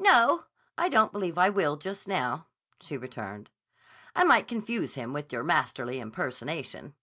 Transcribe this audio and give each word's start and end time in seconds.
"No; 0.00 0.46
I 0.76 0.88
don't 0.88 1.12
believe 1.12 1.38
I 1.38 1.50
will 1.50 1.76
just 1.76 2.08
now," 2.08 2.48
she 2.80 2.96
returned. 2.96 3.48
"I 4.12 4.24
might 4.24 4.48
confuse 4.48 4.96
him 4.96 5.12
with 5.12 5.32
your 5.32 5.44
masterly 5.44 6.00
impersonation." 6.00 6.96